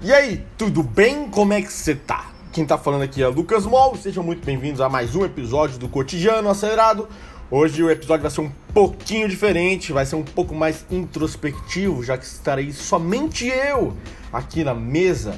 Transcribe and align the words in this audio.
E 0.00 0.12
aí, 0.12 0.46
tudo 0.56 0.80
bem? 0.80 1.28
Como 1.28 1.52
é 1.52 1.60
que 1.60 1.72
você 1.72 1.92
tá? 1.92 2.30
Quem 2.52 2.64
tá 2.64 2.78
falando 2.78 3.02
aqui 3.02 3.20
é 3.20 3.26
Lucas 3.26 3.66
Mol, 3.66 3.96
sejam 3.96 4.22
muito 4.22 4.46
bem-vindos 4.46 4.80
a 4.80 4.88
mais 4.88 5.16
um 5.16 5.24
episódio 5.24 5.76
do 5.76 5.88
Cotidiano 5.88 6.48
Acelerado. 6.48 7.08
Hoje 7.50 7.82
o 7.82 7.90
episódio 7.90 8.22
vai 8.22 8.30
ser 8.30 8.42
um 8.42 8.52
pouquinho 8.72 9.28
diferente, 9.28 9.92
vai 9.92 10.06
ser 10.06 10.14
um 10.14 10.22
pouco 10.22 10.54
mais 10.54 10.86
introspectivo, 10.88 12.04
já 12.04 12.16
que 12.16 12.24
estarei 12.24 12.70
somente 12.70 13.48
eu 13.48 13.96
aqui 14.32 14.62
na 14.62 14.72
mesa, 14.72 15.34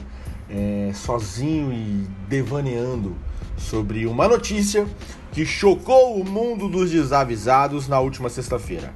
é, 0.51 0.91
sozinho 0.93 1.73
e 1.73 2.07
devaneando 2.29 3.17
sobre 3.57 4.07
uma 4.07 4.29
notícia 4.29 4.87
que 5.33 5.47
chocou 5.47 6.21
o 6.21 6.25
mundo 6.25 6.69
dos 6.69 6.91
desavisados 6.91 7.89
na 7.89 7.99
última 7.99 8.29
sexta-feira. 8.29 8.93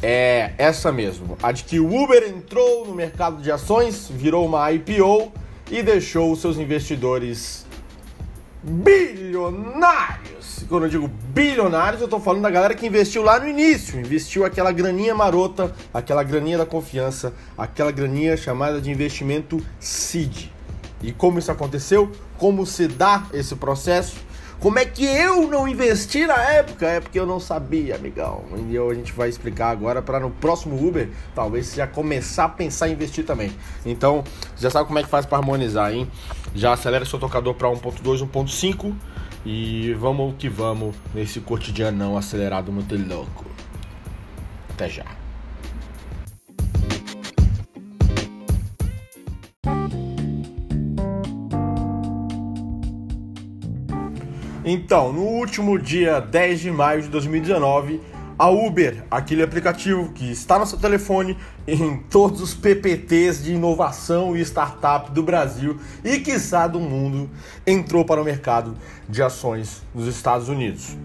É 0.00 0.52
essa 0.58 0.92
mesmo, 0.92 1.36
a 1.42 1.50
de 1.50 1.64
que 1.64 1.80
o 1.80 1.86
Uber 1.86 2.22
entrou 2.28 2.86
no 2.86 2.94
mercado 2.94 3.42
de 3.42 3.50
ações, 3.50 4.08
virou 4.08 4.46
uma 4.46 4.70
IPO 4.70 5.32
e 5.70 5.82
deixou 5.82 6.34
seus 6.36 6.56
investidores 6.56 7.66
bilionários. 8.62 10.64
Quando 10.68 10.84
eu 10.84 10.88
digo 10.88 11.08
bilionários, 11.08 12.00
eu 12.00 12.04
estou 12.04 12.20
falando 12.20 12.42
da 12.42 12.50
galera 12.50 12.74
que 12.74 12.86
investiu 12.86 13.22
lá 13.22 13.40
no 13.40 13.48
início, 13.48 13.98
investiu 13.98 14.44
aquela 14.44 14.70
graninha 14.70 15.14
marota, 15.16 15.74
aquela 15.92 16.22
graninha 16.22 16.58
da 16.58 16.66
confiança, 16.66 17.32
aquela 17.56 17.90
graninha 17.90 18.36
chamada 18.36 18.80
de 18.80 18.90
investimento 18.90 19.60
seed. 19.80 20.50
E 21.02 21.12
como 21.12 21.38
isso 21.38 21.50
aconteceu? 21.50 22.12
Como 22.36 22.66
se 22.66 22.86
dá 22.86 23.26
esse 23.32 23.56
processo? 23.56 24.27
Como 24.60 24.76
é 24.76 24.84
que 24.84 25.04
eu 25.04 25.46
não 25.46 25.68
investi 25.68 26.26
na 26.26 26.34
época? 26.34 26.84
É 26.84 27.00
porque 27.00 27.18
eu 27.18 27.24
não 27.24 27.38
sabia, 27.38 27.94
amigão. 27.94 28.42
E 28.68 28.76
a 28.76 28.94
gente 28.94 29.12
vai 29.12 29.28
explicar 29.28 29.70
agora 29.70 30.02
para 30.02 30.18
no 30.18 30.30
próximo 30.30 30.76
Uber, 30.84 31.08
talvez 31.32 31.74
já 31.74 31.86
começar 31.86 32.46
a 32.46 32.48
pensar 32.48 32.88
em 32.88 32.92
investir 32.92 33.24
também. 33.24 33.52
Então, 33.86 34.24
já 34.56 34.68
sabe 34.68 34.88
como 34.88 34.98
é 34.98 35.04
que 35.04 35.08
faz 35.08 35.24
para 35.24 35.38
harmonizar, 35.38 35.92
hein? 35.92 36.10
Já 36.56 36.72
acelera 36.72 37.04
seu 37.04 37.20
tocador 37.20 37.54
para 37.54 37.68
1.2, 37.68 38.28
1.5 38.28 38.92
e 39.46 39.94
vamos 39.94 40.34
que 40.36 40.48
vamos 40.48 40.96
nesse 41.14 41.38
cotidiano 41.38 42.16
acelerado 42.16 42.72
muito 42.72 42.96
louco. 42.96 43.44
Até 44.70 44.88
já. 44.88 45.17
Então, 54.64 55.12
no 55.12 55.22
último 55.22 55.78
dia 55.78 56.20
10 56.20 56.60
de 56.60 56.70
maio 56.70 57.02
de 57.02 57.08
2019, 57.08 58.00
a 58.38 58.48
Uber, 58.48 59.04
aquele 59.10 59.42
aplicativo 59.42 60.12
que 60.12 60.30
está 60.30 60.58
no 60.58 60.66
seu 60.66 60.78
telefone 60.78 61.36
em 61.66 61.96
todos 61.96 62.40
os 62.40 62.54
PPTs 62.54 63.42
de 63.42 63.54
inovação 63.54 64.36
e 64.36 64.40
startup 64.40 65.10
do 65.10 65.22
Brasil 65.22 65.78
e 66.04 66.20
quiçá 66.20 66.68
do 66.68 66.78
mundo, 66.78 67.28
entrou 67.66 68.04
para 68.04 68.20
o 68.20 68.24
mercado 68.24 68.76
de 69.08 69.22
ações 69.22 69.82
nos 69.92 70.06
Estados 70.06 70.48
Unidos. 70.48 70.96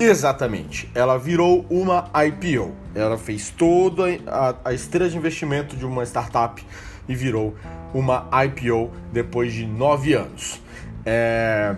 Exatamente, 0.00 0.90
ela 0.94 1.16
virou 1.16 1.64
uma 1.70 2.10
IPO. 2.26 2.72
Ela 2.94 3.18
fez 3.18 3.50
toda 3.50 4.04
a, 4.26 4.54
a 4.64 4.72
esteira 4.72 5.08
de 5.08 5.16
investimento 5.16 5.76
de 5.76 5.86
uma 5.86 6.02
startup 6.04 6.64
e 7.08 7.14
virou 7.14 7.54
uma 7.94 8.28
IPO 8.44 8.90
depois 9.12 9.52
de 9.52 9.64
nove 9.64 10.14
anos. 10.14 10.60
É, 11.04 11.76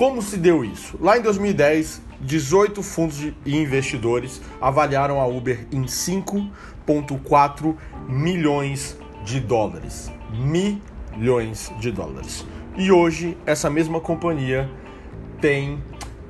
como 0.00 0.22
se 0.22 0.38
deu 0.38 0.64
isso? 0.64 0.96
Lá 0.98 1.18
em 1.18 1.20
2010, 1.20 2.00
18 2.22 2.82
fundos 2.82 3.18
de 3.18 3.34
investidores 3.44 4.40
avaliaram 4.58 5.20
a 5.20 5.26
Uber 5.26 5.66
em 5.70 5.82
5,4 5.82 7.76
milhões 8.08 8.96
de 9.26 9.38
dólares. 9.40 10.10
Milhões 10.32 11.70
de 11.78 11.92
dólares. 11.92 12.46
E 12.78 12.90
hoje, 12.90 13.36
essa 13.44 13.68
mesma 13.68 14.00
companhia 14.00 14.70
tem 15.38 15.82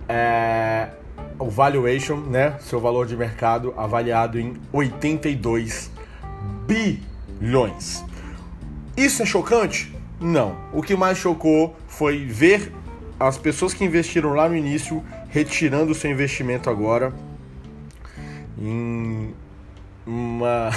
é, 0.08 0.88
o 1.38 1.48
valuation, 1.48 2.16
né, 2.16 2.56
seu 2.58 2.80
valor 2.80 3.06
de 3.06 3.16
mercado, 3.16 3.72
avaliado 3.76 4.36
em 4.36 4.56
82 4.72 5.92
bilhões. 6.66 8.04
Isso 8.96 9.22
é 9.22 9.24
chocante? 9.24 9.94
Não. 10.18 10.56
O 10.72 10.82
que 10.82 10.96
mais 10.96 11.18
chocou 11.18 11.76
foi 11.86 12.24
ver 12.24 12.79
as 13.20 13.36
pessoas 13.36 13.74
que 13.74 13.84
investiram 13.84 14.32
lá 14.32 14.48
no 14.48 14.56
início 14.56 15.04
retirando 15.28 15.92
o 15.92 15.94
seu 15.94 16.10
investimento 16.10 16.70
agora 16.70 17.12
em 18.58 19.34
uma 20.06 20.70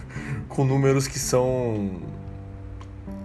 com 0.48 0.64
números 0.64 1.06
que 1.06 1.18
são 1.18 2.00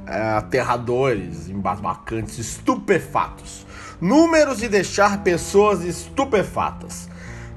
é, 0.06 0.22
aterradores, 0.34 1.48
embasbacantes, 1.50 2.38
estupefatos. 2.38 3.66
Números 4.02 4.58
de 4.58 4.68
deixar 4.68 5.24
pessoas 5.24 5.82
estupefatas. 5.84 7.10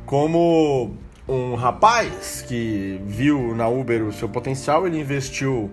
Como 0.06 0.94
um 1.28 1.56
rapaz 1.56 2.44
que 2.46 3.00
viu 3.04 3.56
na 3.56 3.68
Uber 3.68 4.04
o 4.04 4.12
seu 4.12 4.28
potencial, 4.28 4.86
ele 4.86 5.00
investiu, 5.00 5.68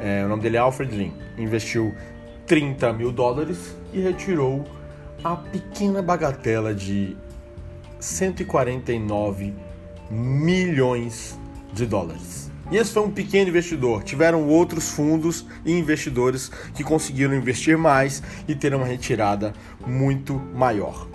é, 0.00 0.24
o 0.24 0.28
nome 0.28 0.42
dele 0.42 0.56
é 0.56 0.60
Alfred 0.60 0.94
Lin, 0.94 1.14
investiu 1.38 1.94
30 2.46 2.92
mil 2.92 3.10
dólares 3.10 3.74
e 3.92 4.00
retirou 4.00 4.64
a 5.22 5.36
pequena 5.36 6.02
bagatela 6.02 6.74
de 6.74 7.16
149 7.98 9.54
milhões 10.10 11.38
de 11.72 11.86
dólares. 11.86 12.50
E 12.70 12.76
esse 12.76 12.92
foi 12.92 13.02
um 13.02 13.10
pequeno 13.10 13.50
investidor. 13.50 14.02
Tiveram 14.02 14.46
outros 14.48 14.90
fundos 14.90 15.46
e 15.64 15.72
investidores 15.72 16.50
que 16.74 16.82
conseguiram 16.82 17.34
investir 17.34 17.76
mais 17.76 18.22
e 18.48 18.54
ter 18.54 18.74
uma 18.74 18.86
retirada 18.86 19.52
muito 19.86 20.34
maior. 20.54 21.06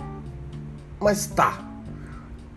Mas 1.00 1.26
tá, 1.26 1.70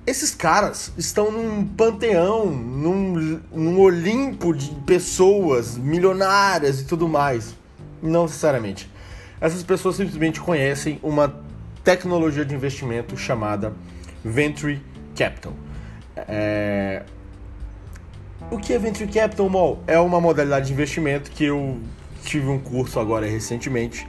esses 0.06 0.36
caras 0.36 0.92
estão 0.98 1.32
num 1.32 1.66
panteão, 1.66 2.48
num, 2.48 3.40
num 3.52 3.80
Olimpo 3.80 4.54
de 4.54 4.70
pessoas 4.86 5.78
milionárias 5.78 6.82
e 6.82 6.86
tudo 6.86 7.08
mais. 7.08 7.56
Não 8.04 8.24
necessariamente. 8.24 8.90
Essas 9.40 9.64
pessoas 9.64 9.96
simplesmente 9.96 10.42
conhecem 10.42 11.00
uma 11.02 11.34
tecnologia 11.86 12.44
de 12.44 12.54
investimento 12.54 13.16
chamada 13.16 13.74
Venture 14.24 14.82
Capital. 15.16 15.54
É... 16.18 17.04
O 18.52 18.58
que 18.58 18.74
é 18.74 18.78
Venture 18.78 19.10
Capital, 19.10 19.48
Mol? 19.50 19.82
É 19.88 19.98
uma 19.98 20.20
modalidade 20.20 20.68
de 20.68 20.74
investimento 20.74 21.32
que 21.32 21.46
eu 21.46 21.80
tive 22.26 22.48
um 22.48 22.60
curso 22.60 23.00
agora 23.00 23.26
recentemente 23.26 24.06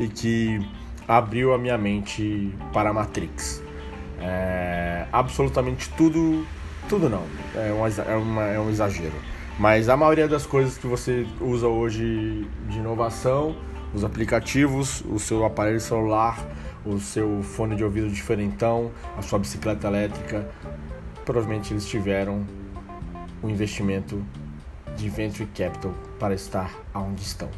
e 0.00 0.08
que 0.08 0.60
abriu 1.06 1.54
a 1.54 1.58
minha 1.58 1.78
mente 1.78 2.52
para 2.72 2.90
a 2.90 2.92
Matrix. 2.92 3.62
É... 4.20 5.06
Absolutamente 5.12 5.88
tudo, 5.90 6.44
tudo 6.88 7.08
não, 7.08 7.22
é 7.54 7.72
um, 7.72 7.86
é, 7.86 8.16
uma, 8.16 8.42
é 8.42 8.58
um 8.58 8.70
exagero 8.70 9.14
mas 9.58 9.88
a 9.88 9.96
maioria 9.96 10.28
das 10.28 10.46
coisas 10.46 10.76
que 10.76 10.86
você 10.86 11.26
usa 11.40 11.66
hoje 11.66 12.46
de 12.68 12.78
inovação, 12.78 13.56
os 13.94 14.04
aplicativos, 14.04 15.02
o 15.08 15.18
seu 15.18 15.44
aparelho 15.44 15.80
celular, 15.80 16.38
o 16.84 16.98
seu 16.98 17.42
fone 17.42 17.74
de 17.74 17.82
ouvido 17.82 18.08
diferentão, 18.08 18.90
a 19.16 19.22
sua 19.22 19.38
bicicleta 19.38 19.88
elétrica, 19.88 20.48
provavelmente 21.24 21.72
eles 21.72 21.86
tiveram 21.86 22.46
um 23.42 23.48
investimento 23.48 24.22
de 24.96 25.08
venture 25.08 25.48
capital 25.54 25.92
para 26.18 26.34
estar 26.34 26.70
onde 26.94 27.22
estão. 27.22 27.48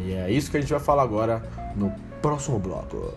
E 0.00 0.12
é 0.12 0.30
isso 0.30 0.50
que 0.50 0.56
a 0.56 0.60
gente 0.60 0.70
vai 0.70 0.80
falar 0.80 1.02
agora 1.02 1.42
no 1.74 1.92
próximo 2.20 2.58
bloco. 2.58 3.14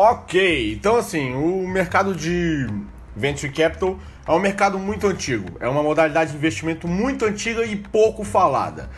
Ok, 0.00 0.74
então 0.74 0.94
assim, 0.94 1.34
o 1.34 1.66
mercado 1.66 2.14
de 2.14 2.68
venture 3.16 3.52
capital 3.52 3.98
é 4.28 4.30
um 4.30 4.38
mercado 4.38 4.78
muito 4.78 5.08
antigo, 5.08 5.56
é 5.58 5.66
uma 5.66 5.82
modalidade 5.82 6.30
de 6.30 6.36
investimento 6.36 6.86
muito 6.86 7.24
antiga 7.24 7.64
e 7.64 7.74
pouco 7.74 8.22
falada. 8.22 8.88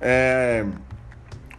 É... 0.00 0.64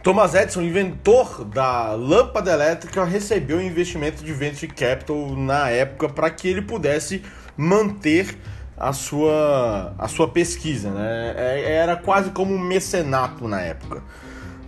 Thomas 0.02 0.34
Edison, 0.34 0.62
inventor 0.62 1.44
da 1.44 1.92
lâmpada 1.92 2.50
elétrica, 2.50 3.04
recebeu 3.04 3.60
investimento 3.60 4.24
de 4.24 4.32
venture 4.32 4.72
capital 4.72 5.36
na 5.36 5.68
época 5.68 6.08
para 6.08 6.30
que 6.30 6.48
ele 6.48 6.62
pudesse 6.62 7.22
manter 7.58 8.38
a 8.74 8.94
sua, 8.94 9.94
a 9.98 10.08
sua 10.08 10.28
pesquisa. 10.28 10.90
Né? 10.90 11.34
É, 11.36 11.72
era 11.74 11.94
quase 11.94 12.30
como 12.30 12.54
um 12.54 12.58
mecenato 12.58 13.46
na 13.46 13.60
época. 13.60 14.02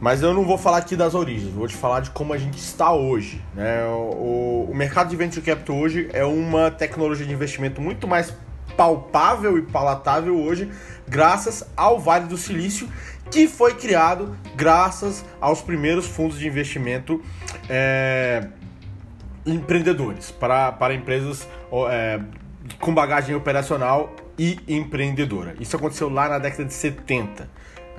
Mas 0.00 0.22
eu 0.22 0.32
não 0.32 0.44
vou 0.44 0.56
falar 0.56 0.78
aqui 0.78 0.96
das 0.96 1.14
origens, 1.14 1.52
vou 1.52 1.68
te 1.68 1.76
falar 1.76 2.00
de 2.00 2.10
como 2.10 2.32
a 2.32 2.38
gente 2.38 2.56
está 2.56 2.90
hoje. 2.90 3.44
Né? 3.54 3.84
O, 3.84 4.68
o 4.70 4.74
mercado 4.74 5.10
de 5.10 5.16
venture 5.16 5.44
capital 5.44 5.76
hoje 5.76 6.08
é 6.12 6.24
uma 6.24 6.70
tecnologia 6.70 7.26
de 7.26 7.32
investimento 7.32 7.82
muito 7.82 8.08
mais 8.08 8.34
palpável 8.76 9.58
e 9.58 9.62
palatável 9.62 10.40
hoje, 10.40 10.70
graças 11.06 11.68
ao 11.76 12.00
Vale 12.00 12.26
do 12.26 12.38
Silício, 12.38 12.88
que 13.30 13.46
foi 13.46 13.74
criado 13.74 14.34
graças 14.56 15.22
aos 15.38 15.60
primeiros 15.60 16.06
fundos 16.06 16.38
de 16.38 16.46
investimento 16.46 17.22
é, 17.68 18.46
empreendedores, 19.44 20.30
para, 20.30 20.72
para 20.72 20.94
empresas 20.94 21.46
é, 21.90 22.20
com 22.80 22.94
bagagem 22.94 23.34
operacional 23.34 24.14
e 24.38 24.58
empreendedora. 24.66 25.54
Isso 25.60 25.76
aconteceu 25.76 26.08
lá 26.08 26.26
na 26.26 26.38
década 26.38 26.64
de 26.64 26.72
70. 26.72 27.48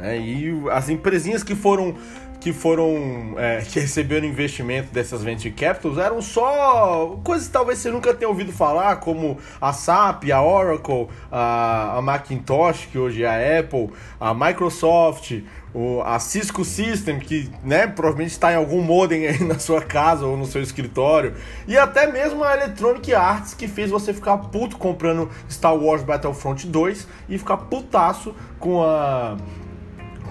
Né? 0.01 0.19
E 0.19 0.63
as 0.71 0.89
empresinhas 0.89 1.43
que 1.43 1.55
foram 1.55 1.95
que 2.41 2.51
foram 2.51 3.35
é, 3.37 3.61
que 3.69 3.79
receberam 3.79 4.25
investimento 4.25 4.91
dessas 4.91 5.23
venture 5.23 5.53
capitals 5.53 5.97
eram 5.99 6.21
só 6.21 7.19
coisas 7.23 7.47
que 7.47 7.53
talvez 7.53 7.77
você 7.77 7.91
nunca 7.91 8.13
tenha 8.13 8.27
ouvido 8.27 8.51
falar, 8.51 8.95
como 8.97 9.37
a 9.61 9.71
SAP, 9.71 10.31
a 10.31 10.41
Oracle, 10.41 11.07
a, 11.31 11.97
a 11.97 12.01
Macintosh, 12.01 12.87
que 12.91 12.97
hoje 12.97 13.23
é 13.23 13.27
a 13.27 13.59
Apple, 13.59 13.91
a 14.19 14.33
Microsoft, 14.33 15.43
o, 15.73 16.01
a 16.01 16.19
Cisco 16.19 16.65
System, 16.65 17.19
que 17.19 17.49
né, 17.63 17.87
provavelmente 17.87 18.31
está 18.31 18.51
em 18.51 18.55
algum 18.55 18.81
modem 18.81 19.27
aí 19.27 19.41
na 19.45 19.59
sua 19.59 19.81
casa 19.81 20.25
ou 20.25 20.35
no 20.35 20.45
seu 20.45 20.61
escritório, 20.61 21.35
e 21.67 21.77
até 21.77 22.11
mesmo 22.11 22.43
a 22.43 22.55
Electronic 22.55 23.13
Arts, 23.13 23.53
que 23.53 23.67
fez 23.67 23.91
você 23.91 24.13
ficar 24.13 24.37
puto 24.37 24.77
comprando 24.77 25.29
Star 25.49 25.75
Wars 25.75 26.01
Battlefront 26.01 26.67
2 26.67 27.07
e 27.29 27.37
ficar 27.37 27.57
putaço 27.57 28.35
com 28.59 28.83
a 28.83 29.37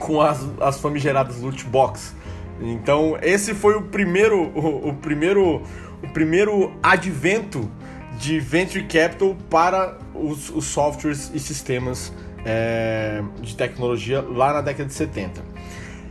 com 0.00 0.20
as, 0.20 0.44
as 0.60 0.80
famigeradas 0.80 1.40
loot 1.40 1.64
box. 1.66 2.14
Então 2.60 3.16
esse 3.22 3.54
foi 3.54 3.76
o 3.76 3.82
primeiro, 3.82 4.48
o, 4.54 4.88
o 4.88 4.94
primeiro, 4.94 5.62
o 6.02 6.08
primeiro 6.12 6.72
advento 6.82 7.70
de 8.18 8.38
venture 8.40 8.84
capital 8.84 9.36
para 9.48 9.96
os, 10.14 10.50
os 10.50 10.66
softwares 10.66 11.30
e 11.32 11.38
sistemas 11.38 12.12
é, 12.44 13.22
de 13.40 13.56
tecnologia 13.56 14.20
lá 14.20 14.52
na 14.52 14.60
década 14.60 14.86
de 14.86 14.94
70. 14.94 15.42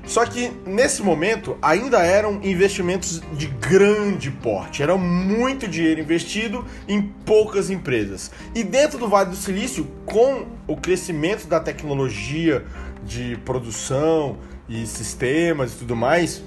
Só 0.10 0.26
que 0.26 0.52
nesse 0.66 1.04
momento 1.04 1.56
ainda 1.62 2.00
eram 2.00 2.40
investimentos 2.42 3.22
de 3.34 3.46
grande 3.46 4.32
porte, 4.32 4.82
era 4.82 4.98
muito 4.98 5.68
dinheiro 5.68 6.02
investido 6.02 6.66
em 6.88 7.00
poucas 7.00 7.70
empresas. 7.70 8.32
E 8.56 8.64
dentro 8.64 8.98
do 8.98 9.08
Vale 9.08 9.30
do 9.30 9.36
Silício, 9.36 9.88
com 10.08 10.48
o 10.66 10.76
crescimento 10.76 11.46
da 11.46 11.60
tecnologia 11.60 12.66
de 13.06 13.38
produção 13.46 14.38
e 14.68 14.88
sistemas 14.88 15.74
e 15.74 15.76
tudo 15.78 15.96
mais, 15.96 16.44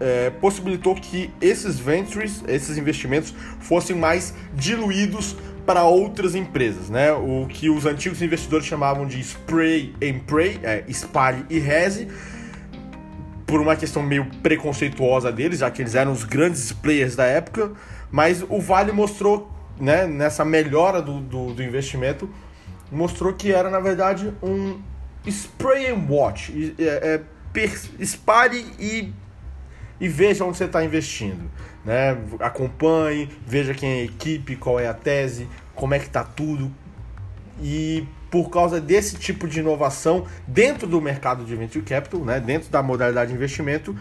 é, 0.00 0.30
possibilitou 0.30 0.96
que 0.96 1.30
esses 1.40 1.78
ventures, 1.78 2.42
esses 2.48 2.76
investimentos, 2.76 3.32
fossem 3.60 3.94
mais 3.94 4.34
diluídos 4.54 5.36
para 5.64 5.84
outras 5.84 6.34
empresas, 6.34 6.90
né? 6.90 7.12
O 7.12 7.46
que 7.48 7.70
os 7.70 7.86
antigos 7.86 8.22
investidores 8.22 8.66
chamavam 8.66 9.06
de 9.06 9.20
spray 9.20 9.94
and 10.02 10.18
pray, 10.26 10.58
é, 10.64 10.82
espalhe 10.88 11.44
e 11.48 11.60
reze, 11.60 12.08
por 13.48 13.62
uma 13.62 13.74
questão 13.74 14.02
meio 14.02 14.26
preconceituosa 14.42 15.32
deles, 15.32 15.60
já 15.60 15.70
que 15.70 15.80
eles 15.80 15.94
eram 15.94 16.12
os 16.12 16.22
grandes 16.22 16.70
players 16.70 17.16
da 17.16 17.24
época, 17.24 17.72
mas 18.10 18.44
o 18.46 18.60
Vale 18.60 18.92
mostrou, 18.92 19.50
né, 19.80 20.06
nessa 20.06 20.44
melhora 20.44 21.00
do, 21.00 21.18
do, 21.18 21.54
do 21.54 21.62
investimento, 21.62 22.28
mostrou 22.92 23.32
que 23.32 23.50
era 23.50 23.70
na 23.70 23.80
verdade 23.80 24.34
um 24.42 24.78
spray 25.26 25.86
and 25.86 26.06
watch, 26.10 26.74
é, 26.78 26.84
é, 26.84 27.20
e, 28.78 29.12
e 29.98 30.08
veja 30.08 30.44
onde 30.44 30.58
você 30.58 30.64
está 30.64 30.84
investindo. 30.84 31.50
Né? 31.86 32.18
Acompanhe, 32.40 33.30
veja 33.46 33.72
quem 33.72 33.90
é 33.90 34.00
a 34.02 34.04
equipe, 34.04 34.56
qual 34.56 34.78
é 34.78 34.86
a 34.86 34.94
tese, 34.94 35.48
como 35.74 35.94
é 35.94 35.98
que 35.98 36.06
está 36.06 36.22
tudo. 36.22 36.70
E 37.60 38.06
por 38.30 38.50
causa 38.50 38.80
desse 38.80 39.16
tipo 39.16 39.48
de 39.48 39.60
inovação 39.60 40.26
dentro 40.46 40.86
do 40.86 41.00
mercado 41.00 41.44
de 41.44 41.54
venture 41.56 41.84
capital, 41.84 42.24
né? 42.24 42.40
dentro 42.40 42.70
da 42.70 42.82
modalidade 42.82 43.30
de 43.30 43.36
investimento, 43.36 43.96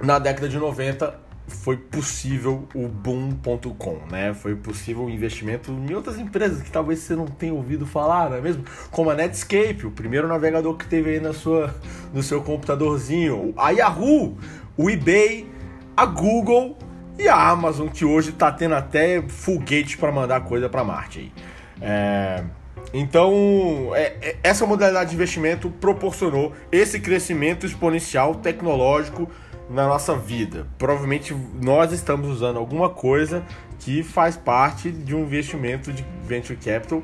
na 0.00 0.18
década 0.18 0.48
de 0.48 0.58
90 0.58 1.28
foi 1.48 1.76
possível 1.76 2.68
o 2.74 2.86
boom.com, 2.86 4.00
né? 4.10 4.34
Foi 4.34 4.54
possível 4.54 5.04
o 5.04 5.10
investimento 5.10 5.72
em 5.72 5.94
outras 5.94 6.18
empresas 6.18 6.62
que 6.62 6.70
talvez 6.70 7.00
você 7.00 7.16
não 7.16 7.26
tenha 7.26 7.54
ouvido 7.54 7.86
falar, 7.86 8.28
não 8.28 8.36
é 8.36 8.40
mesmo? 8.40 8.64
Como 8.90 9.10
a 9.10 9.14
Netscape, 9.14 9.86
o 9.86 9.90
primeiro 9.90 10.28
navegador 10.28 10.76
que 10.76 10.86
teve 10.86 11.10
aí 11.10 11.20
na 11.20 11.32
sua, 11.32 11.74
no 12.12 12.22
seu 12.22 12.42
computadorzinho, 12.42 13.54
a 13.56 13.70
Yahoo, 13.70 14.36
o 14.76 14.90
eBay, 14.90 15.50
a 15.96 16.04
Google 16.04 16.76
e 17.18 17.28
a 17.28 17.48
Amazon, 17.48 17.88
que 17.88 18.04
hoje 18.04 18.30
está 18.30 18.52
tendo 18.52 18.74
até 18.74 19.22
foguete 19.22 19.96
para 19.96 20.12
mandar 20.12 20.42
coisa 20.42 20.68
para 20.68 20.84
Marte 20.84 21.18
aí. 21.20 21.32
É... 21.80 22.44
Então, 22.92 23.90
é, 23.94 24.16
é, 24.20 24.36
essa 24.42 24.64
modalidade 24.64 25.10
de 25.10 25.16
investimento 25.16 25.70
proporcionou 25.70 26.52
esse 26.72 26.98
crescimento 27.00 27.66
exponencial 27.66 28.36
tecnológico 28.36 29.28
na 29.68 29.86
nossa 29.86 30.16
vida. 30.16 30.66
Provavelmente 30.78 31.36
nós 31.60 31.92
estamos 31.92 32.28
usando 32.28 32.58
alguma 32.58 32.88
coisa 32.88 33.44
que 33.78 34.02
faz 34.02 34.36
parte 34.36 34.90
de 34.90 35.14
um 35.14 35.22
investimento 35.22 35.92
de 35.92 36.04
venture 36.24 36.58
capital 36.58 37.02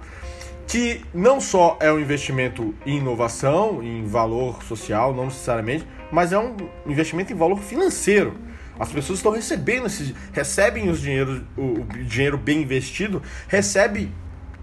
que 0.66 1.02
não 1.12 1.40
só 1.40 1.76
é 1.78 1.92
um 1.92 2.00
investimento 2.00 2.74
em 2.86 2.96
inovação, 2.96 3.82
em 3.82 4.06
valor 4.06 4.62
social, 4.62 5.14
não 5.14 5.26
necessariamente, 5.26 5.86
mas 6.10 6.32
é 6.32 6.38
um 6.38 6.56
investimento 6.86 7.32
em 7.32 7.36
valor 7.36 7.58
financeiro. 7.60 8.34
As 8.78 8.90
pessoas 8.90 9.18
estão 9.18 9.30
recebendo 9.30 9.86
esse, 9.86 10.14
recebem 10.32 10.88
os 10.88 11.00
dinheiro, 11.00 11.46
o 11.56 11.84
dinheiro 12.04 12.36
bem 12.36 12.62
investido, 12.62 13.22
recebe 13.46 14.10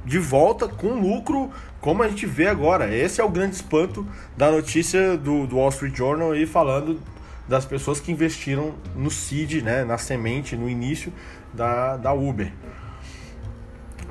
de 0.06 0.20
volta 0.20 0.68
com 0.68 1.00
lucro, 1.00 1.52
como 1.80 2.04
a 2.04 2.10
gente 2.10 2.26
vê 2.26 2.48
agora. 2.48 2.94
Esse 2.94 3.22
é 3.22 3.24
o 3.24 3.30
grande 3.30 3.56
espanto 3.56 4.06
da 4.36 4.52
notícia 4.52 5.18
do, 5.18 5.46
do 5.46 5.58
Wall 5.58 5.70
Street 5.70 5.96
Journal 5.96 6.32
aí 6.32 6.46
falando 6.46 7.00
das 7.48 7.66
pessoas 7.66 8.00
que 8.00 8.12
investiram 8.12 8.74
no 8.96 9.12
seed, 9.12 9.62
né, 9.62 9.84
na 9.84 9.98
semente, 9.98 10.56
no 10.56 10.70
início 10.70 11.12
da, 11.54 11.98
da 11.98 12.14
Uber. 12.14 12.52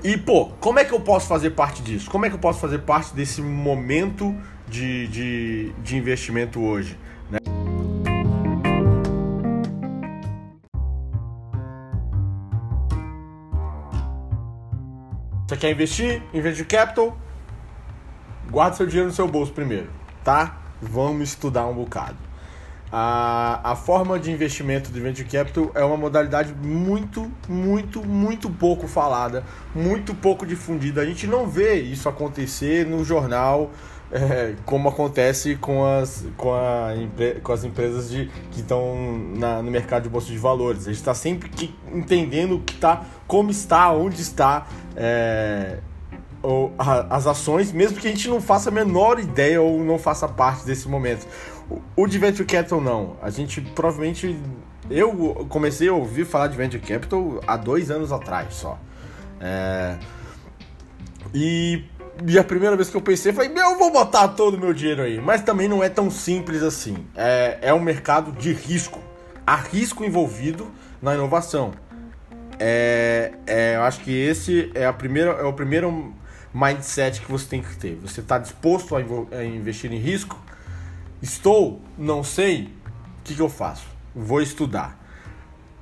E, 0.02 0.16
pô, 0.16 0.46
como 0.60 0.78
é 0.78 0.84
que 0.84 0.92
eu 0.92 1.00
posso 1.00 1.26
fazer 1.26 1.50
parte 1.50 1.82
disso? 1.82 2.10
Como 2.10 2.24
é 2.24 2.28
que 2.28 2.34
eu 2.34 2.40
posso 2.40 2.60
fazer 2.60 2.80
parte 2.80 3.14
desse 3.14 3.42
momento 3.42 4.34
de, 4.68 5.08
de, 5.08 5.72
de 5.82 5.96
investimento 5.96 6.60
hoje? 6.60 6.96
Quer 15.60 15.70
investir 15.70 16.22
em 16.32 16.40
venture 16.40 16.64
capital? 16.64 17.16
Guarde 18.50 18.78
seu 18.78 18.86
dinheiro 18.86 19.08
no 19.08 19.14
seu 19.14 19.28
bolso 19.28 19.52
primeiro, 19.52 19.88
tá? 20.24 20.58
Vamos 20.80 21.28
estudar 21.28 21.66
um 21.66 21.74
bocado. 21.74 22.16
A, 22.90 23.60
a 23.62 23.76
forma 23.76 24.18
de 24.18 24.32
investimento 24.32 24.90
de 24.90 24.98
venture 24.98 25.28
capital 25.28 25.70
é 25.74 25.84
uma 25.84 25.96
modalidade 25.96 26.52
muito, 26.54 27.30
muito, 27.46 28.04
muito 28.04 28.50
pouco 28.50 28.88
falada, 28.88 29.44
muito 29.72 30.14
pouco 30.14 30.44
difundida. 30.44 31.02
A 31.02 31.06
gente 31.06 31.26
não 31.26 31.46
vê 31.46 31.74
isso 31.74 32.08
acontecer 32.08 32.84
no 32.86 33.04
jornal, 33.04 33.70
é, 34.12 34.54
como 34.64 34.88
acontece 34.88 35.56
com 35.56 35.84
as, 35.84 36.26
com, 36.36 36.52
a, 36.52 36.90
com 37.42 37.52
as 37.52 37.64
empresas 37.64 38.10
de, 38.10 38.30
que 38.50 38.60
estão 38.60 38.96
no 38.96 39.70
mercado 39.70 40.04
de 40.04 40.08
bolsa 40.08 40.26
de 40.28 40.38
valores. 40.38 40.82
A 40.82 40.90
gente 40.90 40.96
está 40.96 41.14
sempre 41.14 41.48
que, 41.48 41.74
entendendo 41.92 42.58
que 42.60 42.76
tá, 42.76 43.04
como 43.26 43.50
está, 43.50 43.92
onde 43.92 44.20
está 44.20 44.66
é, 44.96 45.78
ou, 46.42 46.72
a, 46.78 47.16
as 47.16 47.26
ações, 47.26 47.72
mesmo 47.72 47.98
que 47.98 48.08
a 48.08 48.10
gente 48.10 48.28
não 48.28 48.40
faça 48.40 48.70
a 48.70 48.72
menor 48.72 49.18
ideia 49.18 49.60
ou 49.60 49.82
não 49.84 49.98
faça 49.98 50.26
parte 50.26 50.64
desse 50.64 50.88
momento. 50.88 51.26
O 51.94 52.06
de 52.06 52.18
Venture 52.18 52.46
Capital 52.46 52.80
não. 52.80 53.16
A 53.22 53.30
gente 53.30 53.60
provavelmente. 53.60 54.36
Eu 54.90 55.46
comecei 55.48 55.88
a 55.88 55.92
ouvir 55.92 56.24
falar 56.24 56.48
de 56.48 56.56
Venture 56.56 56.82
Capital 56.82 57.40
há 57.46 57.56
dois 57.56 57.92
anos 57.92 58.10
atrás 58.10 58.54
só. 58.54 58.76
É... 59.40 59.96
E, 61.32 61.84
e 62.26 62.38
a 62.38 62.44
primeira 62.44 62.76
vez 62.76 62.90
que 62.90 62.96
eu 62.96 63.00
pensei, 63.00 63.32
falei, 63.32 63.50
eu 63.54 63.78
vou 63.78 63.90
botar 63.90 64.28
todo 64.28 64.54
o 64.54 64.60
meu 64.60 64.72
dinheiro 64.72 65.02
aí. 65.02 65.20
Mas 65.20 65.42
também 65.42 65.68
não 65.68 65.82
é 65.82 65.88
tão 65.88 66.10
simples 66.10 66.62
assim. 66.62 67.06
É, 67.16 67.58
é 67.62 67.74
um 67.74 67.80
mercado 67.80 68.32
de 68.32 68.52
risco. 68.52 69.00
Há 69.46 69.56
risco 69.56 70.04
envolvido 70.04 70.70
na 71.00 71.14
inovação. 71.14 71.72
É, 72.58 73.32
é, 73.46 73.76
eu 73.76 73.82
acho 73.82 74.00
que 74.00 74.12
esse 74.12 74.70
é, 74.74 74.84
a 74.84 74.92
primeira, 74.92 75.30
é 75.32 75.44
o 75.44 75.52
primeiro 75.52 76.14
mindset 76.52 77.20
que 77.20 77.30
você 77.30 77.46
tem 77.46 77.62
que 77.62 77.74
ter. 77.76 77.94
Você 78.02 78.20
está 78.20 78.38
disposto 78.38 78.94
a, 78.94 79.00
a 79.36 79.44
investir 79.44 79.92
em 79.92 79.98
risco? 79.98 80.38
Estou? 81.22 81.80
Não 81.96 82.22
sei? 82.22 82.64
O 83.20 83.22
que, 83.24 83.34
que 83.34 83.40
eu 83.40 83.48
faço? 83.48 83.86
Vou 84.14 84.42
estudar. 84.42 84.98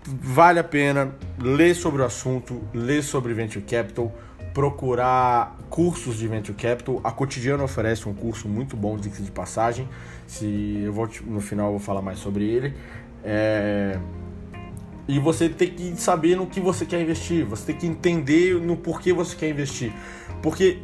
Vale 0.04 0.58
a 0.58 0.64
pena 0.64 1.12
ler 1.38 1.74
sobre 1.74 2.00
o 2.00 2.04
assunto, 2.04 2.62
ler 2.72 3.02
sobre 3.02 3.34
Venture 3.34 3.64
Capital, 3.64 4.12
procurar 4.58 5.56
cursos 5.70 6.16
de 6.16 6.26
Venture 6.26 6.52
Capital. 6.52 7.00
A 7.04 7.12
Cotidiano 7.12 7.62
oferece 7.62 8.08
um 8.08 8.12
curso 8.12 8.48
muito 8.48 8.76
bom 8.76 8.96
de 8.96 9.08
de 9.08 9.30
passagem. 9.30 9.88
Se 10.26 10.82
eu 10.84 10.92
vou 10.92 11.08
no 11.26 11.40
final 11.40 11.66
eu 11.66 11.72
vou 11.74 11.80
falar 11.80 12.02
mais 12.02 12.18
sobre 12.18 12.44
ele. 12.44 12.74
É... 13.22 14.00
E 15.06 15.20
você 15.20 15.48
tem 15.48 15.70
que 15.70 15.94
saber 15.94 16.36
no 16.36 16.48
que 16.48 16.58
você 16.58 16.84
quer 16.84 17.00
investir. 17.00 17.44
Você 17.44 17.66
tem 17.66 17.76
que 17.76 17.86
entender 17.86 18.60
no 18.60 18.76
porquê 18.76 19.12
você 19.12 19.36
quer 19.36 19.48
investir. 19.48 19.92
Porque 20.42 20.78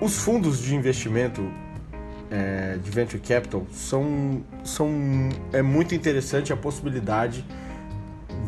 os 0.00 0.16
fundos 0.16 0.60
de 0.60 0.74
investimento 0.74 1.48
é, 2.28 2.76
de 2.82 2.90
venture 2.90 3.22
capital 3.22 3.64
são, 3.70 4.42
são 4.64 4.90
é 5.52 5.62
muito 5.62 5.94
interessante 5.94 6.52
a 6.52 6.56
possibilidade 6.56 7.44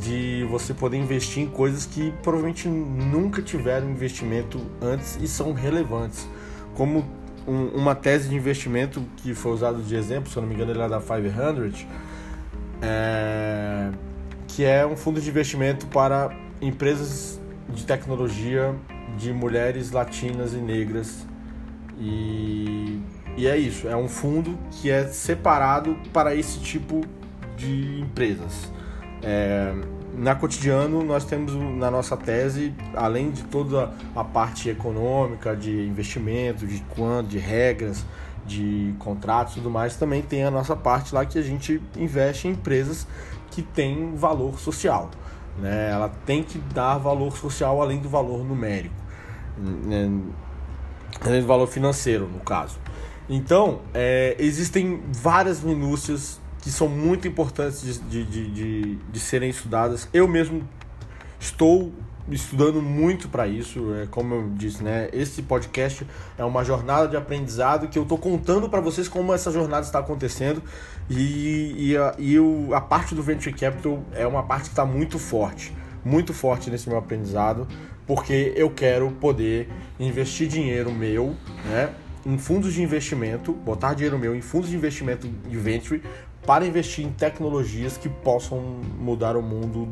de 0.00 0.46
você 0.50 0.72
poder 0.72 0.96
investir 0.96 1.42
em 1.42 1.46
coisas 1.46 1.84
que 1.84 2.12
provavelmente 2.22 2.68
nunca 2.68 3.42
tiveram 3.42 3.90
investimento 3.90 4.60
antes 4.80 5.18
e 5.20 5.26
são 5.26 5.52
relevantes. 5.52 6.26
Como 6.74 7.04
um, 7.46 7.66
uma 7.68 7.94
tese 7.94 8.28
de 8.28 8.36
investimento 8.36 9.02
que 9.16 9.34
foi 9.34 9.52
usado 9.52 9.82
de 9.82 9.96
exemplo, 9.96 10.30
se 10.30 10.36
eu 10.36 10.42
não 10.42 10.48
me 10.48 10.54
engano, 10.54 10.70
ele 10.70 10.82
é 10.82 10.88
da 10.88 11.00
500, 11.00 11.86
é, 12.80 13.90
que 14.46 14.64
é 14.64 14.86
um 14.86 14.96
fundo 14.96 15.20
de 15.20 15.28
investimento 15.28 15.86
para 15.86 16.30
empresas 16.60 17.40
de 17.68 17.84
tecnologia 17.84 18.74
de 19.16 19.32
mulheres 19.32 19.90
latinas 19.90 20.52
e 20.52 20.58
negras. 20.58 21.26
E, 21.98 23.00
e 23.36 23.46
é 23.46 23.56
isso, 23.56 23.88
é 23.88 23.96
um 23.96 24.08
fundo 24.08 24.56
que 24.70 24.90
é 24.90 25.08
separado 25.08 25.96
para 26.12 26.34
esse 26.34 26.60
tipo 26.60 27.04
de 27.56 28.00
empresas. 28.00 28.70
É, 29.22 29.74
na 30.14 30.34
cotidiano 30.34 31.04
nós 31.04 31.24
temos 31.24 31.54
na 31.54 31.90
nossa 31.90 32.16
tese, 32.16 32.74
além 32.94 33.30
de 33.30 33.44
toda 33.44 33.92
a 34.14 34.24
parte 34.24 34.68
econômica, 34.68 35.56
de 35.56 35.86
investimento, 35.86 36.66
de 36.66 36.80
quanto, 36.94 37.28
de 37.28 37.38
regras, 37.38 38.04
de 38.46 38.94
contratos 38.98 39.54
e 39.54 39.56
tudo 39.56 39.70
mais, 39.70 39.96
também 39.96 40.22
tem 40.22 40.42
a 40.42 40.50
nossa 40.50 40.74
parte 40.74 41.14
lá 41.14 41.24
que 41.24 41.38
a 41.38 41.42
gente 41.42 41.80
investe 41.96 42.48
em 42.48 42.52
empresas 42.52 43.06
que 43.50 43.62
têm 43.62 44.14
valor 44.14 44.58
social. 44.58 45.10
Né? 45.58 45.90
Ela 45.92 46.08
tem 46.24 46.42
que 46.42 46.58
dar 46.58 46.98
valor 46.98 47.36
social 47.36 47.80
além 47.82 47.98
do 47.98 48.08
valor 48.08 48.44
numérico, 48.44 48.94
né? 49.56 50.10
além 51.20 51.40
do 51.42 51.46
valor 51.46 51.66
financeiro, 51.66 52.26
no 52.26 52.40
caso. 52.40 52.78
Então, 53.28 53.80
é, 53.92 54.34
existem 54.38 55.02
várias 55.12 55.60
minúcias 55.60 56.40
que 56.60 56.70
são 56.70 56.88
muito 56.88 57.26
importantes 57.28 57.82
de, 58.08 58.24
de, 58.24 58.50
de, 58.50 58.96
de 58.96 59.20
serem 59.20 59.50
estudadas. 59.50 60.08
Eu 60.12 60.26
mesmo 60.26 60.68
estou 61.40 61.92
estudando 62.30 62.82
muito 62.82 63.28
para 63.28 63.46
isso, 63.46 63.94
é, 63.94 64.06
como 64.06 64.34
eu 64.34 64.50
disse, 64.54 64.82
né? 64.82 65.08
Esse 65.12 65.42
podcast 65.42 66.06
é 66.36 66.44
uma 66.44 66.64
jornada 66.64 67.08
de 67.08 67.16
aprendizado 67.16 67.88
que 67.88 67.98
eu 67.98 68.02
estou 68.02 68.18
contando 68.18 68.68
para 68.68 68.80
vocês 68.80 69.08
como 69.08 69.32
essa 69.32 69.50
jornada 69.50 69.86
está 69.86 69.98
acontecendo 69.98 70.62
e, 71.08 71.90
e, 71.90 71.96
a, 71.96 72.14
e 72.18 72.38
o, 72.38 72.74
a 72.74 72.80
parte 72.80 73.14
do 73.14 73.22
Venture 73.22 73.54
Capital 73.54 74.02
é 74.12 74.26
uma 74.26 74.42
parte 74.42 74.64
que 74.64 74.70
está 74.70 74.84
muito 74.84 75.18
forte, 75.18 75.74
muito 76.04 76.34
forte 76.34 76.70
nesse 76.70 76.88
meu 76.88 76.98
aprendizado, 76.98 77.66
porque 78.06 78.52
eu 78.56 78.70
quero 78.70 79.10
poder 79.12 79.68
investir 79.98 80.48
dinheiro 80.48 80.92
meu, 80.92 81.34
né? 81.66 81.90
Em 82.26 82.36
fundos 82.36 82.74
de 82.74 82.82
investimento, 82.82 83.52
botar 83.52 83.94
dinheiro 83.94 84.18
meu 84.18 84.34
em 84.34 84.42
fundos 84.42 84.68
de 84.68 84.76
investimento 84.76 85.26
de 85.26 85.56
venture 85.56 86.02
para 86.48 86.66
investir 86.66 87.04
em 87.04 87.12
tecnologias 87.12 87.98
que 87.98 88.08
possam 88.08 88.58
mudar 88.98 89.36
o 89.36 89.42
mundo 89.42 89.86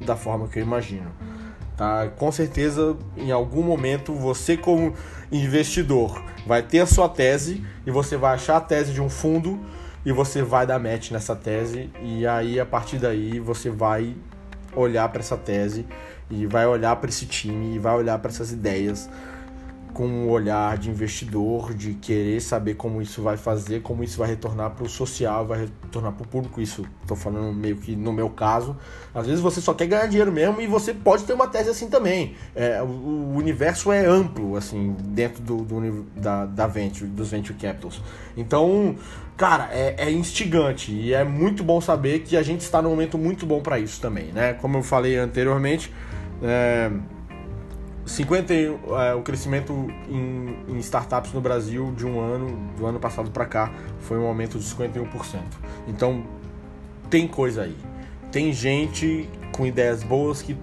da 0.00 0.16
forma 0.16 0.48
que 0.48 0.58
eu 0.58 0.62
imagino. 0.62 1.12
Tá? 1.76 2.08
Com 2.16 2.32
certeza, 2.32 2.96
em 3.14 3.30
algum 3.30 3.62
momento, 3.62 4.14
você 4.14 4.56
como 4.56 4.94
investidor 5.30 6.24
vai 6.46 6.62
ter 6.62 6.80
a 6.80 6.86
sua 6.86 7.10
tese 7.10 7.62
e 7.86 7.90
você 7.90 8.16
vai 8.16 8.36
achar 8.36 8.56
a 8.56 8.60
tese 8.62 8.94
de 8.94 9.02
um 9.02 9.10
fundo 9.10 9.60
e 10.02 10.10
você 10.10 10.40
vai 10.40 10.66
dar 10.66 10.78
match 10.78 11.10
nessa 11.10 11.36
tese 11.36 11.90
e 12.02 12.26
aí 12.26 12.58
a 12.58 12.64
partir 12.64 12.96
daí 12.96 13.38
você 13.38 13.68
vai 13.68 14.16
olhar 14.74 15.10
para 15.10 15.20
essa 15.20 15.36
tese 15.36 15.84
e 16.30 16.46
vai 16.46 16.66
olhar 16.66 16.96
para 16.96 17.10
esse 17.10 17.26
time 17.26 17.74
e 17.74 17.78
vai 17.78 17.94
olhar 17.94 18.18
para 18.18 18.30
essas 18.30 18.50
ideias 18.50 19.10
com 19.92 20.06
um 20.06 20.30
olhar 20.30 20.78
de 20.78 20.90
investidor, 20.90 21.74
de 21.74 21.94
querer 21.94 22.40
saber 22.40 22.74
como 22.74 23.02
isso 23.02 23.22
vai 23.22 23.36
fazer, 23.36 23.82
como 23.82 24.04
isso 24.04 24.18
vai 24.18 24.28
retornar 24.28 24.70
para 24.70 24.84
o 24.84 24.88
social, 24.88 25.46
vai 25.46 25.60
retornar 25.60 26.12
para 26.12 26.24
o 26.24 26.28
público. 26.28 26.60
Isso 26.60 26.86
estou 27.02 27.16
falando 27.16 27.52
meio 27.52 27.76
que 27.76 27.96
no 27.96 28.12
meu 28.12 28.30
caso. 28.30 28.76
Às 29.14 29.26
vezes 29.26 29.40
você 29.40 29.60
só 29.60 29.74
quer 29.74 29.86
ganhar 29.86 30.06
dinheiro 30.06 30.30
mesmo 30.30 30.60
e 30.60 30.66
você 30.66 30.94
pode 30.94 31.24
ter 31.24 31.32
uma 31.32 31.46
tese 31.46 31.70
assim 31.70 31.88
também. 31.88 32.36
É, 32.54 32.82
o, 32.82 33.34
universo 33.36 33.90
é 33.90 34.04
amplo 34.04 34.56
assim 34.56 34.94
dentro 35.04 35.42
do, 35.42 35.56
do 35.58 36.02
da, 36.16 36.46
da 36.46 36.66
venture, 36.66 37.08
dos 37.08 37.30
venture 37.30 37.58
capitals. 37.58 38.02
Então, 38.36 38.96
cara, 39.36 39.68
é, 39.72 39.94
é, 39.98 40.10
instigante 40.10 40.92
e 40.92 41.12
é 41.12 41.24
muito 41.24 41.64
bom 41.64 41.80
saber 41.80 42.20
que 42.20 42.36
a 42.36 42.42
gente 42.42 42.60
está 42.60 42.80
num 42.82 42.90
momento 42.90 43.18
muito 43.18 43.46
bom 43.46 43.60
para 43.60 43.78
isso 43.78 44.00
também, 44.00 44.26
né? 44.26 44.52
Como 44.54 44.76
eu 44.76 44.82
falei 44.82 45.16
anteriormente. 45.16 45.92
É, 46.42 46.90
50, 48.08 48.54
é, 48.54 49.14
o 49.14 49.22
crescimento 49.22 49.72
em, 50.08 50.56
em, 50.66 50.78
startups 50.78 51.32
no 51.32 51.40
Brasil 51.40 51.92
de 51.94 52.06
um 52.06 52.18
ano, 52.18 52.70
do 52.76 52.86
ano 52.86 52.98
passado 52.98 53.30
para 53.30 53.44
cá, 53.44 53.70
foi 54.00 54.18
um 54.18 54.26
aumento 54.26 54.58
de 54.58 54.64
51%. 54.64 55.40
Então, 55.86 56.24
tem 57.10 57.28
coisa 57.28 57.62
aí. 57.62 57.76
Tem 58.32 58.52
gente 58.52 59.28
com 59.52 59.66
ideias 59.66 60.02
boas 60.02 60.40
que, 60.40 60.56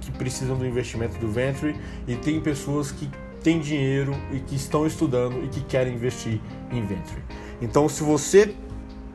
que 0.00 0.12
precisam 0.12 0.56
do 0.56 0.64
investimento 0.64 1.18
do 1.18 1.28
Venture 1.28 1.74
e 2.06 2.14
tem 2.14 2.40
pessoas 2.40 2.92
que 2.92 3.10
têm 3.42 3.58
dinheiro 3.58 4.14
e 4.30 4.38
que 4.38 4.54
estão 4.54 4.86
estudando 4.86 5.44
e 5.44 5.48
que 5.48 5.60
querem 5.62 5.94
investir 5.94 6.40
em 6.70 6.84
Venture. 6.86 7.22
Então, 7.60 7.88
se 7.88 8.02
você. 8.02 8.54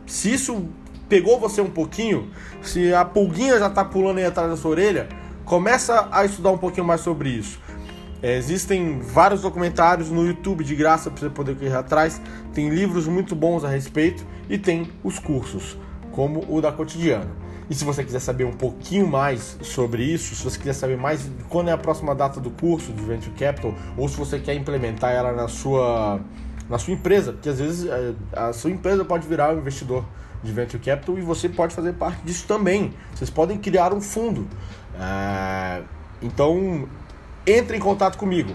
Se 0.06 0.34
isso 0.34 0.66
pegou 1.10 1.40
você 1.40 1.60
um 1.60 1.70
pouquinho, 1.70 2.30
se 2.62 2.94
a 2.94 3.04
pulguinha 3.04 3.60
já 3.60 3.68
está 3.68 3.84
pulando 3.84 4.20
aí 4.20 4.26
atrás 4.26 4.50
da 4.50 4.56
sua 4.56 4.72
orelha, 4.72 5.10
começa 5.44 6.08
a 6.12 6.26
estudar 6.26 6.52
um 6.52 6.58
pouquinho 6.58 6.86
mais 6.86 7.02
sobre 7.02 7.30
isso 7.30 7.60
é, 8.22 8.38
existem 8.38 9.00
vários 9.00 9.42
documentários 9.42 10.10
no 10.10 10.26
YouTube 10.26 10.64
de 10.64 10.76
graça 10.76 11.10
para 11.12 11.20
você 11.20 11.30
poder 11.30 11.56
correr 11.56 11.76
atrás. 11.76 12.22
Tem 12.54 12.70
livros 12.70 13.08
muito 13.08 13.36
bons 13.36 13.64
a 13.64 13.70
respeito 13.70 14.26
e 14.50 14.58
tem 14.58 14.90
os 15.04 15.20
cursos, 15.20 15.78
como 16.12 16.44
o 16.50 16.62
da 16.62 16.72
Cotidiano. 16.72 17.48
E 17.70 17.76
se 17.76 17.84
você 17.84 18.04
quiser 18.04 18.20
saber 18.20 18.46
um 18.46 18.54
pouquinho 18.54 19.06
mais 19.08 19.58
sobre 19.62 20.02
isso, 20.04 20.34
se 20.34 20.44
você 20.44 20.58
quiser 20.58 20.74
saber 20.74 20.98
mais 20.98 21.30
quando 21.50 21.70
é 21.70 21.74
a 21.74 21.78
próxima 21.78 22.16
data 22.16 22.40
do 22.40 22.50
curso 22.50 22.94
de 22.94 23.02
Venture 23.04 23.36
Capital, 23.36 23.76
ou 23.98 24.08
se 24.08 24.18
você 24.18 24.40
quer 24.40 24.56
implementar 24.56 25.12
ela 25.12 25.34
na 25.34 25.48
sua, 25.48 26.20
na 26.70 26.80
sua 26.80 26.94
empresa, 26.94 27.34
porque 27.34 27.50
às 27.50 27.60
vezes 27.60 27.90
é, 27.90 28.14
a 28.34 28.54
sua 28.54 28.72
empresa 28.72 29.04
pode 29.04 29.28
virar 29.28 29.54
um 29.54 29.60
investidor 29.60 30.06
de 30.42 30.52
Venture 30.52 30.82
Capital 30.82 31.18
e 31.18 31.22
você 31.22 31.50
pode 31.50 31.76
fazer 31.76 31.94
parte 31.94 32.22
disso 32.24 32.48
também. 32.48 32.94
Vocês 33.14 33.30
podem 33.30 33.58
criar 33.58 33.94
um 33.94 34.00
fundo. 34.00 34.48
É, 34.98 35.82
então, 36.22 36.88
entre 37.48 37.78
em 37.78 37.80
contato 37.80 38.18
comigo. 38.18 38.54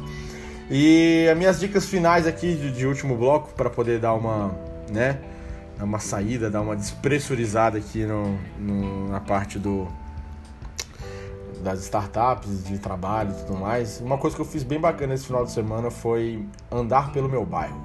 E 0.71 1.29
as 1.31 1.37
minhas 1.37 1.61
dicas 1.61 1.87
finais 1.87 2.27
aqui 2.27 2.55
de, 2.55 2.73
de 2.73 2.87
último 2.87 3.17
bloco 3.17 3.53
para 3.55 3.69
poder 3.69 3.99
dar 3.99 4.15
uma, 4.15 4.57
né, 4.91 5.19
uma 5.79 5.99
saída, 5.99 6.49
dar 6.49 6.63
uma 6.63 6.75
despressurizada 6.75 7.77
aqui 7.77 8.07
no, 8.07 8.39
no 8.59 9.09
na 9.09 9.21
parte 9.21 9.59
do 9.59 9.87
das 11.63 11.81
startups, 11.85 12.65
de 12.65 12.79
trabalho 12.79 13.31
e 13.31 13.45
tudo 13.45 13.59
mais, 13.59 14.01
uma 14.01 14.19
coisa 14.19 14.35
que 14.35 14.43
eu 14.43 14.47
fiz 14.47 14.65
bem 14.65 14.81
bacana 14.81 15.15
esse 15.15 15.27
final 15.27 15.45
de 15.45 15.53
semana 15.53 15.91
foi 15.91 16.45
andar 16.71 17.13
pelo 17.13 17.29
meu 17.29 17.47
bairro. 17.47 17.81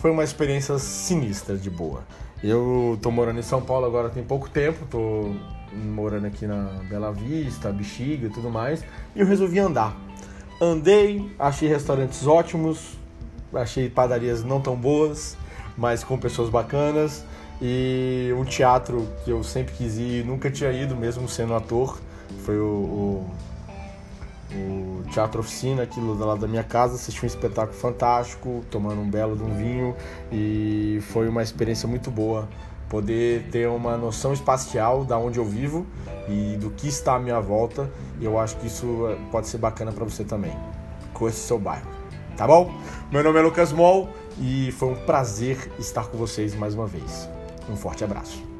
Foi 0.00 0.10
uma 0.10 0.24
experiência 0.24 0.78
sinistra, 0.78 1.56
de 1.56 1.70
boa. 1.70 2.02
Eu 2.42 2.98
tô 3.00 3.10
morando 3.10 3.38
em 3.38 3.42
São 3.42 3.62
Paulo 3.62 3.86
agora 3.86 4.08
tem 4.08 4.22
pouco 4.22 4.48
tempo, 4.48 4.86
tô 4.86 5.34
morando 5.72 6.26
aqui 6.26 6.46
na 6.46 6.64
Bela 6.88 7.12
Vista, 7.12 7.70
Bexiga 7.72 8.26
e 8.26 8.30
tudo 8.30 8.50
mais, 8.50 8.82
e 9.14 9.20
eu 9.20 9.26
resolvi 9.26 9.58
andar. 9.58 9.94
Andei, 10.60 11.34
achei 11.38 11.68
restaurantes 11.68 12.26
ótimos, 12.26 12.98
achei 13.52 13.90
padarias 13.90 14.42
não 14.44 14.60
tão 14.60 14.76
boas, 14.76 15.36
mas 15.76 16.04
com 16.04 16.16
pessoas 16.18 16.48
bacanas, 16.48 17.24
e 17.60 18.32
um 18.38 18.44
teatro 18.44 19.06
que 19.24 19.30
eu 19.30 19.42
sempre 19.42 19.74
quis 19.74 19.96
ir 19.96 20.24
nunca 20.24 20.50
tinha 20.50 20.70
ido, 20.72 20.94
mesmo 20.96 21.28
sendo 21.28 21.54
ator 21.54 21.98
foi 22.44 22.58
o, 22.58 22.64
o, 22.64 23.30
o 24.52 25.02
Teatro 25.10 25.40
Oficina 25.40 25.82
aqui 25.82 26.00
do 26.00 26.14
lado 26.24 26.40
da 26.40 26.48
minha 26.48 26.64
casa, 26.64 26.94
assisti 26.94 27.24
um 27.24 27.26
espetáculo 27.26 27.76
fantástico, 27.76 28.64
tomando 28.70 29.00
um 29.00 29.08
belo 29.08 29.36
de 29.36 29.42
um 29.42 29.54
vinho 29.54 29.94
e 30.32 31.00
foi 31.12 31.28
uma 31.28 31.42
experiência 31.42 31.88
muito 31.88 32.10
boa 32.10 32.48
poder 32.88 33.48
ter 33.50 33.68
uma 33.68 33.96
noção 33.96 34.32
espacial 34.32 35.04
da 35.04 35.18
onde 35.18 35.38
eu 35.38 35.44
vivo 35.44 35.84
e 36.28 36.56
do 36.56 36.70
que 36.70 36.86
está 36.86 37.16
à 37.16 37.18
minha 37.18 37.40
volta. 37.40 37.90
E 38.20 38.24
eu 38.24 38.38
acho 38.38 38.56
que 38.58 38.68
isso 38.68 39.16
pode 39.32 39.48
ser 39.48 39.58
bacana 39.58 39.90
para 39.90 40.04
você 40.04 40.22
também. 40.22 40.52
Com 41.12 41.28
esse 41.28 41.40
seu 41.40 41.58
bairro. 41.58 41.88
Tá 42.36 42.46
bom? 42.46 42.72
Meu 43.10 43.22
nome 43.22 43.38
é 43.38 43.42
Lucas 43.42 43.72
Mol 43.72 44.08
e 44.38 44.72
foi 44.72 44.90
um 44.90 45.06
prazer 45.06 45.70
estar 45.78 46.06
com 46.06 46.16
vocês 46.16 46.54
mais 46.54 46.74
uma 46.74 46.86
vez. 46.86 47.28
Um 47.68 47.76
forte 47.76 48.04
abraço. 48.04 48.53